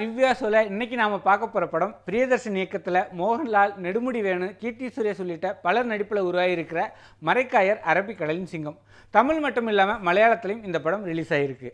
Review 0.00 0.28
சொல்ல 0.40 0.60
இன்னைக்கு 0.70 0.96
நாம் 1.00 1.14
பார்க்க 1.26 1.46
போகிற 1.46 1.64
படம் 1.72 1.92
பிரியதர்ஷன் 2.06 2.56
இயக்கத்தில் 2.58 2.98
மோகன்லால் 3.20 3.72
நெடுமுடி 3.84 4.20
வேணு 4.26 4.46
கீர்த்தி 4.60 4.86
சுரேஷ் 4.96 5.20
உள்ளிட்ட 5.22 5.48
பலர் 5.64 5.88
நடிப்பில் 5.90 6.20
உருவாகியிருக்கிற 6.28 6.80
மரைக்காயர் 7.28 7.80
அரபிக்கடலின் 7.92 8.50
சிங்கம். 8.52 8.78
தமிழ் 9.16 9.40
மட்டும் 9.44 9.68
இல்லாமல் 9.72 10.00
மலையாளத்திலையும் 10.08 10.64
இந்த 10.68 10.78
படம் 10.84 11.04
ரிலீஸ் 11.10 11.32
ஆகியிருக்கு 11.38 11.70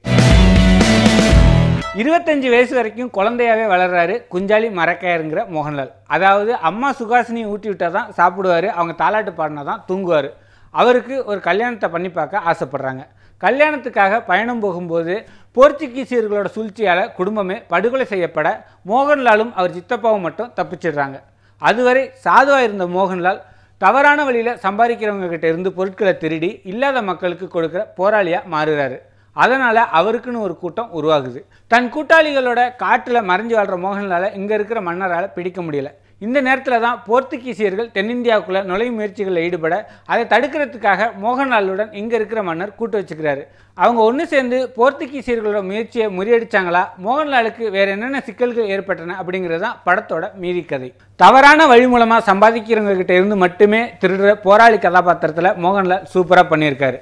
இருபத்தஞ்சு 2.01 2.49
வயசு 2.55 2.75
வரைக்கும் 2.79 3.13
குழந்தையாவே 3.19 3.67
வளர்றாரு 3.75 4.17
குஞ்சாலி 4.33 4.69
மரக்காயருங்கிற 4.81 5.43
மோகன்லால். 5.57 5.93
அதாவது 6.17 6.53
அம்மா 6.71 6.91
சுகாசினி 7.01 7.45
ஊட்டி 7.53 7.69
விட்டால் 7.71 7.97
தான் 7.99 8.11
சாப்பிடுவார் 8.19 8.69
அவங்க 8.79 8.95
தாலாட்டு 9.03 9.33
பாடினா 9.39 9.65
தான் 9.71 9.85
தூங்குவார். 9.91 10.31
அவருக்கு 10.75 11.15
ஒரு 11.31 11.41
கல்யாணத்தை 11.49 11.89
பண்ணி 11.95 12.11
பார்க்க 12.19 12.47
ஆசைப்படுறாங்க. 12.51 13.05
கல்யாணத்துக்காக 13.41 14.21
பயணம் 14.31 14.63
போகும்போது 14.65 15.15
போர்ச்சுகீசியர்களோட 15.57 16.49
சூழ்ச்சியால் 16.57 17.03
குடும்பமே 17.19 17.57
படுகொலை 17.73 18.07
செய்யப்பட 18.13 18.49
மோகன்லாலும் 18.91 19.53
அவர் 19.59 19.77
சித்தப்பாவும் 19.77 20.25
மட்டும் 20.27 20.53
தப்பிச்சிடுறாங்க. 20.57 21.17
அதுவரை 21.63 22.03
சாதுவாக 22.25 22.67
இருந்த 22.67 22.87
மோகன்லால் 22.97 23.41
தவறான 23.81 24.25
வழியில் 24.25 24.59
சம்பாதிக்கிறவங்க 24.65 25.29
கிட்ட 25.29 25.47
இருந்து 25.49 25.71
பொருட்களை 25.73 26.15
திருடி 26.19 26.51
இல்லாத 26.65 27.03
மக்களுக்கு 27.03 27.47
கொடுக்குற 27.47 27.83
போராளியாக 27.99 28.51
மாறுகிறாரு 28.55 28.99
அதனால் 29.45 29.83
அவருக்குன்னு 29.99 30.45
ஒரு 30.49 30.57
கூட்டம் 30.63 30.93
உருவாகுது. 30.99 31.41
தன் 31.73 31.89
கூட்டாளிகளோட 31.95 32.61
காட்டில் 32.85 33.27
மறைஞ்சு 33.31 33.57
வாழ்கிற 33.57 33.79
மோகன்லால் 33.87 34.35
இங்கே 34.41 34.55
இருக்கிற 34.59 34.81
மன்னரால் 34.91 35.35
பிடிக்க 35.39 35.61
முடியல. 35.67 35.91
இந்த 36.27 36.39
நேரத்தில் 36.47 36.83
தான் 36.85 36.97
போர்த்துகீசியர்கள் 37.09 37.91
தென்னிந்தியாவுக்குள்ளே 37.97 38.61
நுழைவு 38.71 38.93
முயற்சிகளில் 38.97 39.43
ஈடுபட 39.47 39.75
அதை 40.13 40.23
தடுக்கிறதுக்காக 40.33 41.11
மோகன்லாலுடன் 41.25 41.93
இங்கே 42.01 42.17
இருக்கிற 42.19 42.41
மன்னர் 42.49 42.73
கூட்டு 42.79 42.97
வச்சுக்கிறாரு. 43.01 43.43
அவங்க 43.79 44.01
ஒன்று 44.09 44.25
சேர்ந்து 44.33 44.59
போர்த்துகீசியர்களோட 44.79 45.61
முயற்சியை 45.69 46.07
முறியடிச்சாங்களா? 46.17 46.83
மோகன்லாலுக்கு 47.05 47.65
வேறு 47.77 47.93
என்னென்ன 47.97 48.23
சிக்கல்கள் 48.29 48.73
ஏற்பட்டன 48.77 49.19
அப்படிங்கிறது 49.21 49.65
தான் 49.67 49.79
படத்தோட 49.87 50.25
மீதி 50.45 50.63
கதை. 50.73 50.91
தவறான 51.21 51.67
வழி 51.73 51.87
மூலமாக 51.93 52.29
சம்பாதிக்கிறவங்ககிட்ட 52.31 53.15
இருந்து 53.21 53.39
மட்டுமே 53.45 53.83
திருடுற 54.03 54.33
போராளி 54.47 54.81
கதாபாத்திரத்தில் 54.87 55.57
மோகன்லால் 55.67 56.09
சூப்பராக 56.15 56.47
பண்ணியிருக்காரு. 56.55 56.99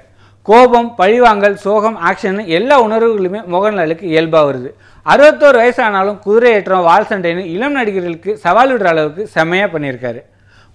கோபம் 0.47 0.89
பழிவாங்கல் 0.99 1.55
சோகம் 1.63 1.95
ஆக்ஷன் 2.09 2.37
எல்லா 2.57 2.75
உணர்வுகளுமே 2.83 3.39
மோகன்லாலுக்கு 3.53 4.05
இயல்பாக 4.11 4.43
வருது. 4.49 4.69
அறுபத்தோரு 5.05 5.57
வயசானாலும் 5.61 6.19
குதிரை 6.25 6.51
ஏற்றம் 6.57 6.85
வால் 6.87 7.07
சண்டைன்னு 7.09 7.43
இளம் 7.55 7.75
நடிகர்களுக்கு 7.77 8.31
சவால் 8.43 8.71
விடுற 8.73 8.87
அளவுக்கு 8.93 9.23
செம்மையாக 9.33 9.69
பண்ணியிருக்காரு. 9.73 10.21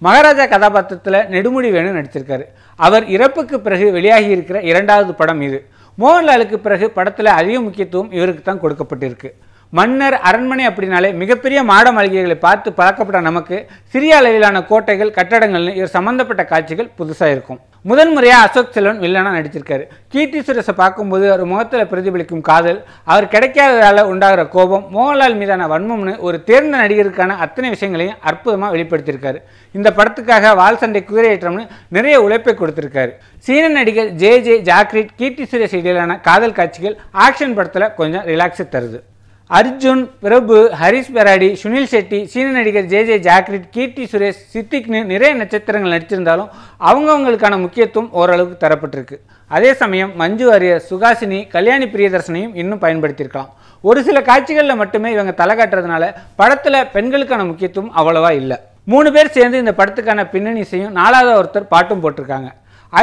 மகாராஜா 0.05 0.45
கதாபாத்திரத்தில் 0.53 1.19
நெடுமுடி 1.33 1.71
வேணு 1.75 1.95
நடிச்சிருக்காரு. 1.97 2.45
அவர் 2.79 3.07
இறப்புக்கு 3.15 3.57
பிறகு 3.65 3.87
வெளியாகி 3.97 4.29
இருக்கிற 4.35 4.59
இரண்டாவது 4.71 5.13
படம் 5.21 5.41
இது. 5.47 5.59
மோகன்லாலுக்கு 6.03 6.59
பிறகு 6.67 6.85
படத்தில் 6.99 7.31
அதிக 7.39 7.57
முக்கியத்துவம் 7.67 8.13
இவருக்கு 8.17 8.43
தான் 8.49 8.63
கொடுக்கப்பட்டிருக்கு. 8.63 9.31
மன்னர் 9.77 10.15
அரண்மனை 10.29 10.63
அப்படின்னாலே 10.69 11.09
மிகப்பெரிய 11.19 11.59
மாட 11.69 11.85
மாளிகைகளை 11.91 12.35
பார்த்து 12.43 12.69
பழக்கப்பட்ட 12.79 13.19
நமக்கு 13.27 13.55
சிறிய 13.93 14.17
அளவிலான 14.17 14.57
கோட்டைகள் 14.71 15.13
கட்டடங்கள்னு 15.15 15.71
இவர் 15.77 15.93
சம்பந்தப்பட்ட 15.95 16.43
காட்சிகள் 16.51 16.89
புதுசாக 16.97 17.33
இருக்கும். 17.35 17.59
முதன்முறையாக 17.89 18.45
அசோக் 18.47 18.75
செல்வன் 18.75 18.99
வில்லனாக 19.03 19.37
நடிச்சிருக்காரு. 19.37 19.83
கீர்த்தி 20.13 20.39
சுரேஷை 20.39 20.73
பார்க்கும்போது 20.81 21.25
அவர் 21.31 21.49
முகத்தில் 21.51 21.89
பிரதிபலிக்கும் 21.91 22.43
காதல் 22.49 22.79
அவர் 23.13 23.27
கிடைக்காததால் 23.33 24.01
உண்டாகிற 24.11 24.43
கோபம் 24.55 24.85
மோகன்லால் 24.95 25.37
மீதான 25.39 25.67
வன்மம்னு 25.73 26.13
ஒரு 26.27 26.39
தேர்ந்த 26.49 26.75
நடிகருக்கான 26.83 27.37
அத்தனை 27.45 27.69
விஷயங்களையும் 27.69 28.19
அற்புதமாக 28.31 28.75
வெளிப்படுத்தியிருக்காரு. 28.75 29.41
இந்த 29.71 29.91
படத்துக்காக 29.97 30.53
வால் 30.61 30.81
சண்டை 30.83 31.01
குதிரையேற்றம்னு 31.09 31.65
நிறைய 31.97 32.17
உழைப்பை 32.21 32.55
கொடுத்திருக்காரு. 32.59 33.13
சீன 33.47 33.71
நடிகர் 33.79 34.11
J. 34.21 34.33
J. 34.41 34.57
Jacrit 34.69 35.09
Keerthy 35.15 35.47
Suresh 35.53 35.75
இடையிலான 35.81 36.19
காதல் 36.29 36.57
காட்சிகள் 36.61 36.95
ஆக்ஷன் 37.25 37.57
படத்தில் 37.59 37.93
கொஞ்சம் 38.01 38.27
ரிலாக்ஸை 38.31 38.67
தருது. 38.77 39.01
அர்ஜுன் 39.57 40.03
பிரபு 40.23 40.55
ஹரிஷ் 40.81 41.09
பெராடி 41.15 41.47
சுனில் 41.61 41.89
செட்டி 41.91 42.19
சீன 42.31 42.45
நடிகர் 42.57 42.87
J 42.91 42.99
J 43.09 43.15
Jacrit 43.25 43.65
Keerthy 43.75 44.03
Suresh 44.11 44.39
சித்திக்னு 44.53 44.99
நிறைய 45.11 45.31
நட்சத்திரங்கள் 45.39 45.93
நடிச்சிருந்தாலும் 45.95 46.47
அவங்கவங்களுக்கான 46.89 47.57
முக்கியத்துவம் 47.63 48.07
ஓரளவுக்கு 48.21 48.57
தரப்பட்டிருக்கு. 48.63 49.17
அதே 49.57 49.71
சமயம் 49.81 50.15
மஞ்சு 50.21 50.47
வாரியர் 50.49 50.81
சுகாசினி 50.89 51.41
கல்யாணி 51.55 51.89
பிரியதர்ஷனையும் 51.93 52.55
இன்னும் 52.61 52.81
பயன்படுத்தியிருக்கலாம். 52.85 53.51
ஒரு 53.89 54.01
சில 54.07 54.21
காட்சிகளில் 54.31 54.79
மட்டுமே 54.81 55.11
இவங்க 55.17 55.35
தலை 55.43 55.57
காட்டுறதுனால 55.61 56.09
படத்தில் 56.41 56.79
பெண்களுக்கான 56.95 57.45
முக்கியத்துவம் 57.51 57.93
அவ்வளவா 57.99 58.33
இல்லை. 58.41 58.59
மூணு 58.93 59.11
பேர் 59.17 59.35
சேர்ந்து 59.37 59.63
இந்த 59.65 59.75
படத்துக்கான 59.81 60.29
பின்னணி 60.35 60.65
இசையும் 60.67 60.97
நாலாவது 61.01 61.37
ஒருத்தர் 61.41 61.71
பாட்டும் 61.75 62.03
போட்டிருக்காங்க. 62.03 62.49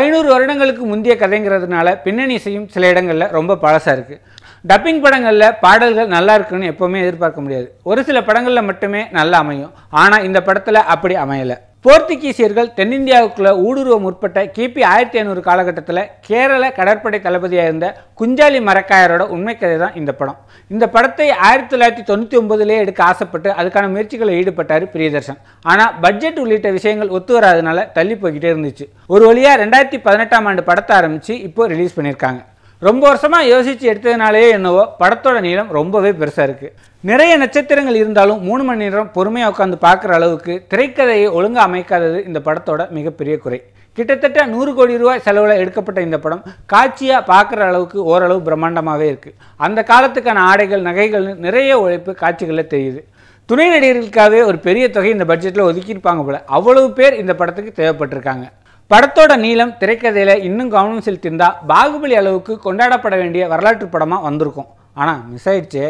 ஐநூறு 0.01 0.29
வருடங்களுக்கு 0.33 0.83
முந்தைய 0.91 1.15
கதைங்கிறதுனால 1.21 1.89
பின்னணி 2.03 2.35
இசையும் 2.41 2.69
சில 2.75 2.89
இடங்களில் 2.93 3.33
ரொம்ப 3.39 3.57
பழசாக 3.63 3.95
இருக்குது 3.97 4.21
டப்பிங் 4.69 5.03
படங்களில் 5.05 5.57
பாடல்கள் 5.65 6.15
நல்லா 6.15 6.33
இருக்குன்னு 6.39 6.71
எப்போவுமே 6.73 6.99
எதிர்பார்க்க 7.05 7.45
முடியாது. 7.45 7.67
ஒரு 7.91 8.01
சில 8.09 8.19
படங்களில் 8.29 8.69
மட்டுமே 8.69 9.03
நல்லா 9.19 9.39
அமையும். 9.45 9.75
ஆனால் 10.03 10.25
இந்த 10.29 10.39
படத்தில் 10.49 10.89
அப்படி 10.95 11.15
அமையலை. 11.25 11.57
போர்த்துகீசியர்கள் 11.85 12.67
தென்னிந்தியாவுக்குள்ள 12.79 13.51
ஊடுருவ 13.67 13.95
முற்பட்ட 14.07 14.39
கிபி 14.57 14.83
ஆயிரத்தி 14.91 15.19
ஐநூறு 15.21 15.41
காலகட்டத்தில் 15.47 16.01
கேரள 16.27 16.65
கடற்படை 16.79 17.19
தளபதியாக 17.27 17.69
இருந்த 17.71 17.87
குஞ்சாலி 18.21 18.61
மரக்காயரோட 18.67 19.23
உண்மை 19.37 19.55
கதை 19.55 19.79
தான் 19.85 19.97
இந்த 20.01 20.13
படம். 20.19 20.39
இந்த 20.75 20.87
படத்தை 20.97 21.29
ஆயிரத்தி 21.47 21.73
தொள்ளாயிரத்தி 21.73 22.05
தொண்ணூற்றி 22.11 22.39
ஒன்பதுலேயே 22.41 22.83
எடுக்க 22.85 23.03
ஆசைப்பட்டு 23.11 23.51
அதுக்கான 23.61 23.91
முயற்சிகளில் 23.95 24.39
ஈடுபட்டார் 24.43 24.87
பிரியதர்ஷன். 24.97 25.41
ஆனால் 25.73 25.97
பட்ஜெட் 26.05 26.43
உள்ளிட்ட 26.45 26.71
விஷயங்கள் 26.79 27.17
ஒத்து 27.19 27.35
வராதனால 27.39 27.89
தள்ளி 27.99 28.17
போய்கிட்டே 28.23 28.53
இருந்துச்சு. 28.55 28.87
ஒரு 29.15 29.25
வழியாக 29.31 29.63
ரெண்டாயிரத்தி 29.65 30.01
பதினெட்டாம் 30.09 30.49
ஆண்டு 30.53 30.69
படத்தை 30.71 30.95
ஆரம்பித்து 31.01 31.35
இப்போ 31.49 31.73
ரிலீஸ் 31.75 31.99
பண்ணியிருக்காங்க. 31.99 32.41
ரொம்ப 32.83 33.03
வருஷமாக 33.09 33.49
யோசித்து 33.53 33.85
எடுத்ததுனாலேயே 33.93 34.51
என்னவோ 34.57 34.83
படத்தோட 35.01 35.39
நீளம் 35.47 35.73
ரொம்பவே 35.77 36.11
பெருசாக 36.21 36.47
இருக்குது 36.49 36.73
நிறைய 37.05 37.33
நட்சத்திரங்கள் 37.43 37.99
இருந்தாலும் 38.03 38.39
மூணு 38.47 38.63
மணி 38.69 38.83
நேரம் 38.85 39.11
பொறுமையாக 39.17 39.53
உட்காந்து 39.53 39.79
பார்க்குற 39.85 40.15
அளவுக்கு 40.19 40.55
திரைக்கதையை 40.73 41.27
ஒழுங்காக 41.39 41.67
அமைக்காதது 41.69 42.19
இந்த 42.29 42.41
படத்தோட 42.47 42.87
மிகப்பெரிய 42.99 43.35
குறை. 43.45 43.59
கிட்டத்தட்ட 43.99 44.47
நூறு 44.53 44.73
கோடி 44.75 44.95
ரூபாய் 45.03 45.23
செலவில் 45.27 45.61
எடுக்கப்பட்ட 45.63 46.01
இந்த 46.07 46.19
படம் 46.25 46.43
காட்சியாக 46.73 47.29
பார்க்குற 47.33 47.67
அளவுக்கு 47.71 47.99
ஓரளவு 48.13 48.41
பிரம்மாண்டமாகவே 48.49 49.09
இருக்குது 49.13 49.37
அந்த 49.67 49.83
காலத்துக்கான 49.91 50.45
ஆடைகள் 50.51 50.87
நகைகள்னு 50.89 51.35
நிறைய 51.47 51.79
உழைப்பு 51.85 52.15
காட்சிகளில் 52.23 52.71
தெரியுது. 52.75 53.03
துணை 53.49 53.67
நடிகர்களுக்காகவே 53.75 54.41
ஒரு 54.51 54.59
பெரிய 54.69 54.87
தொகை 54.97 55.13
இந்த 55.17 55.27
பட்ஜெட்டில் 55.33 55.69
ஒதுக்கியிருப்பாங்க 55.71 56.25
போல. 56.29 56.41
அவ்வளவு 56.59 56.89
பேர் 57.01 57.21
இந்த 57.23 57.35
படத்துக்கு 57.43 57.73
தேவைப்பட்டிருக்காங்க. 57.81 58.47
படத்தோட 58.93 59.33
நீளம் 59.43 59.73
திரைக்கதையில் 59.81 60.43
இன்னும் 60.47 60.71
கவனம் 60.75 61.05
செலுத்தியிருந்தால் 61.07 61.59
பாகுபலி 61.73 62.15
அளவுக்கு 62.21 62.53
கொண்டாடப்பட 62.65 63.15
வேண்டிய 63.21 63.43
வரலாற்று 63.53 63.87
படமாக 63.93 64.27
வந்திருக்கும். 64.29 64.69
ஆனால் 65.01 65.21
மிஸ் 65.33 65.47
ஆயிடுச்சே. 65.51 65.85